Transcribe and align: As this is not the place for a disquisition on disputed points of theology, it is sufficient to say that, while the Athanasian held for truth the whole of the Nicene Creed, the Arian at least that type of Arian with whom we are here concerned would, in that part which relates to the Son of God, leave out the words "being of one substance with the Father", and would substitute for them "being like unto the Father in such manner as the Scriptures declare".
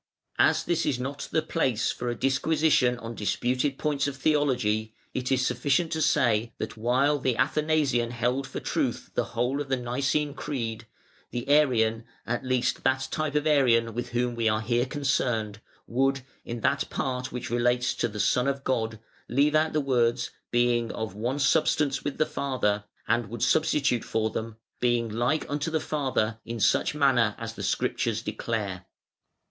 As 0.39 0.63
this 0.63 0.83
is 0.87 0.99
not 0.99 1.27
the 1.31 1.43
place 1.43 1.91
for 1.91 2.09
a 2.09 2.15
disquisition 2.17 2.97
on 2.97 3.13
disputed 3.13 3.77
points 3.77 4.07
of 4.07 4.15
theology, 4.17 4.95
it 5.13 5.31
is 5.31 5.45
sufficient 5.45 5.91
to 5.91 6.01
say 6.01 6.53
that, 6.57 6.75
while 6.75 7.19
the 7.19 7.37
Athanasian 7.37 8.09
held 8.09 8.47
for 8.47 8.59
truth 8.59 9.11
the 9.13 9.23
whole 9.37 9.61
of 9.61 9.69
the 9.69 9.77
Nicene 9.77 10.33
Creed, 10.33 10.87
the 11.29 11.47
Arian 11.47 12.03
at 12.25 12.43
least 12.43 12.83
that 12.83 13.09
type 13.11 13.35
of 13.35 13.45
Arian 13.45 13.93
with 13.93 14.09
whom 14.09 14.33
we 14.33 14.49
are 14.49 14.61
here 14.61 14.87
concerned 14.87 15.61
would, 15.85 16.21
in 16.43 16.61
that 16.61 16.89
part 16.89 17.31
which 17.31 17.51
relates 17.51 17.93
to 17.93 18.07
the 18.07 18.19
Son 18.19 18.47
of 18.47 18.63
God, 18.63 18.99
leave 19.29 19.53
out 19.53 19.71
the 19.71 19.79
words 19.81 20.31
"being 20.49 20.91
of 20.93 21.13
one 21.13 21.37
substance 21.37 22.03
with 22.03 22.17
the 22.17 22.25
Father", 22.25 22.85
and 23.07 23.27
would 23.29 23.43
substitute 23.43 24.03
for 24.03 24.31
them 24.31 24.57
"being 24.79 25.09
like 25.09 25.47
unto 25.47 25.69
the 25.69 25.79
Father 25.79 26.39
in 26.43 26.59
such 26.59 26.95
manner 26.95 27.35
as 27.37 27.53
the 27.53 27.61
Scriptures 27.61 28.23
declare". 28.23 28.87